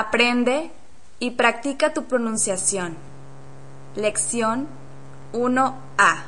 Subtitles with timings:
[0.00, 0.70] Aprende
[1.18, 2.96] y practica tu pronunciación.
[3.94, 4.66] Lección
[5.34, 6.22] 1A.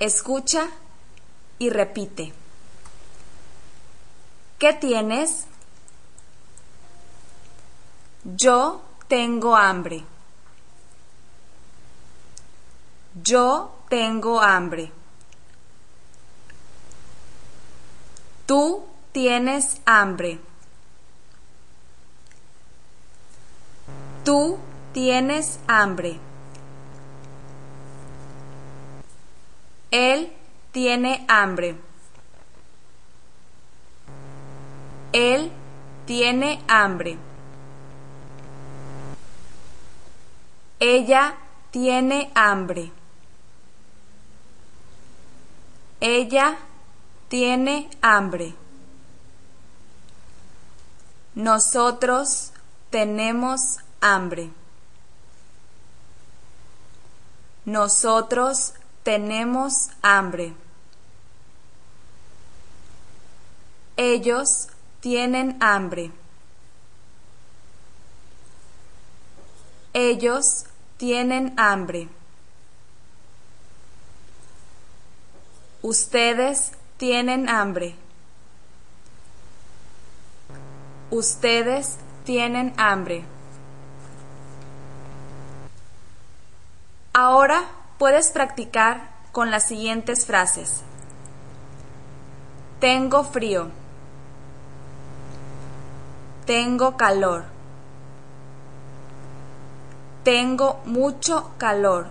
[0.00, 0.66] Escucha
[1.60, 2.32] y repite.
[4.58, 5.44] ¿Qué tienes?
[8.24, 10.02] Yo tengo hambre.
[13.22, 14.90] Yo tengo hambre.
[18.46, 20.40] Tú tienes hambre.
[24.24, 24.58] Tú
[24.94, 26.18] tienes hambre.
[29.90, 30.32] Él
[30.72, 31.76] tiene hambre.
[35.12, 35.52] Él
[36.06, 37.18] tiene hambre.
[40.80, 41.36] Ella
[41.70, 42.90] tiene hambre.
[46.00, 46.56] Ella
[47.28, 48.54] tiene hambre.
[51.34, 52.52] Nosotros
[52.90, 54.50] tenemos hambre.
[57.64, 60.54] Nosotros tenemos hambre.
[63.96, 64.68] Ellos
[65.00, 66.12] tienen hambre.
[69.94, 70.66] Ellos
[70.98, 72.08] tienen hambre.
[75.80, 77.94] Ustedes tienen hambre.
[81.10, 83.33] Ustedes tienen hambre.
[87.16, 87.62] Ahora
[87.96, 90.82] puedes practicar con las siguientes frases.
[92.80, 93.68] Tengo frío.
[96.44, 97.44] Tengo calor.
[100.24, 102.08] Tengo mucho calor.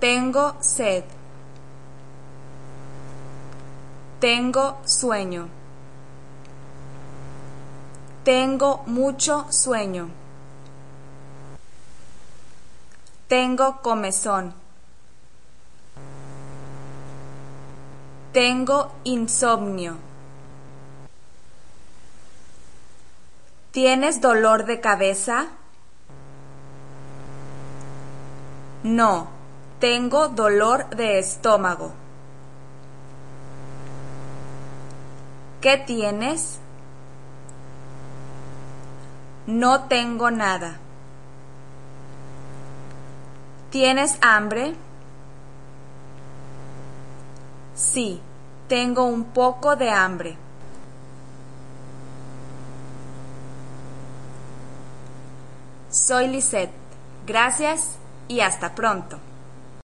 [0.00, 1.04] Tengo sed.
[4.18, 5.48] Tengo sueño.
[8.24, 10.08] Tengo mucho sueño.
[13.28, 14.54] Tengo comezón.
[18.32, 19.98] Tengo insomnio.
[23.70, 25.48] ¿Tienes dolor de cabeza?
[28.82, 29.28] No,
[29.78, 31.92] tengo dolor de estómago.
[35.60, 36.60] ¿Qué tienes?
[39.46, 40.78] No tengo nada.
[43.70, 44.74] ¿Tienes hambre?
[47.74, 48.20] Sí,
[48.66, 50.36] tengo un poco de hambre.
[55.90, 56.72] Soy Lisette.
[57.26, 59.18] Gracias y hasta pronto.